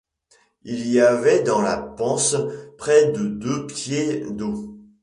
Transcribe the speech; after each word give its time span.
Il 0.63 0.87
y 0.87 0.99
avait 0.99 1.43
dans 1.43 1.61
la 1.61 1.77
panse 1.77 2.35
près 2.79 3.11
de 3.11 3.23
deux 3.27 3.67
pieds 3.67 4.25
d’eau. 4.31 4.75